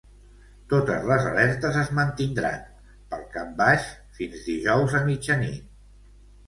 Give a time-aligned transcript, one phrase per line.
[0.71, 2.65] Totes les alertes es mantindran,
[3.13, 3.89] pel cap baix,
[4.21, 5.75] fins dijous a mitjanit.